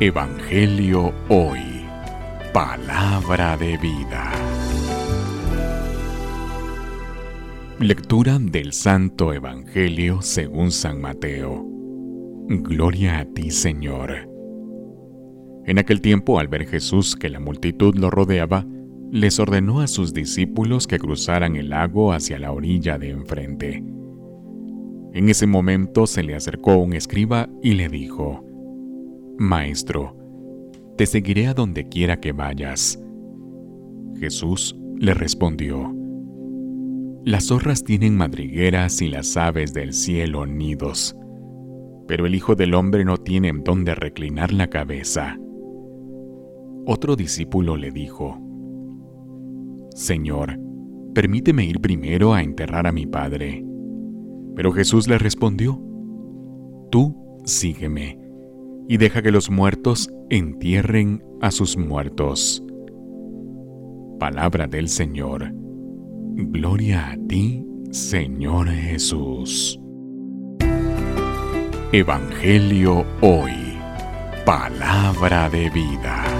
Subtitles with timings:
[0.00, 1.60] Evangelio Hoy.
[2.52, 4.32] Palabra de vida.
[7.78, 11.64] Lectura del Santo Evangelio según San Mateo.
[12.48, 14.28] Gloria a ti, Señor.
[15.66, 18.66] En aquel tiempo, al ver Jesús que la multitud lo rodeaba,
[19.12, 23.84] les ordenó a sus discípulos que cruzaran el lago hacia la orilla de enfrente.
[25.12, 28.44] En ese momento se le acercó un escriba y le dijo,
[29.42, 30.16] Maestro,
[30.96, 33.02] te seguiré a donde quiera que vayas.
[34.20, 35.92] Jesús le respondió,
[37.24, 41.16] Las zorras tienen madrigueras y las aves del cielo nidos,
[42.06, 45.36] pero el Hijo del Hombre no tiene en dónde reclinar la cabeza.
[46.86, 48.38] Otro discípulo le dijo,
[49.92, 50.56] Señor,
[51.14, 53.64] permíteme ir primero a enterrar a mi padre.
[54.54, 55.82] Pero Jesús le respondió,
[56.92, 58.21] Tú sígueme
[58.92, 62.62] y deja que los muertos entierren a sus muertos.
[64.20, 65.50] Palabra del Señor.
[66.34, 69.80] Gloria a ti, Señor Jesús.
[71.90, 73.78] Evangelio hoy.
[74.44, 76.31] Palabra de vida.